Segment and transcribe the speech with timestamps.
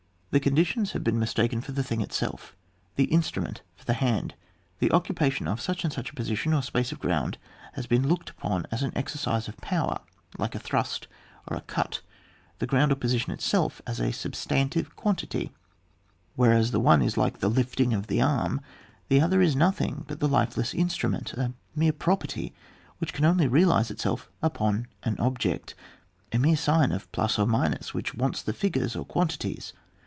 [0.33, 2.55] The conditions have been mis taken for the thing itself,
[2.95, 4.33] the instrument for the hand.
[4.79, 7.37] The occupation of such and such a position or space of ground,
[7.73, 9.99] has been looked upon as an exercise of power
[10.37, 11.09] like a thrust
[11.49, 11.99] or a cut,
[12.59, 15.51] the ground or position itself as a substantive quan tity;
[16.37, 18.61] whereas the one is like the lifting of the arm,
[19.09, 22.53] the other is nothing but the lifeless instrument, a mere property
[22.99, 25.75] which can only realise itself upon an object,
[26.31, 29.73] a mere sign of plus or minus which wants the figures or quantities.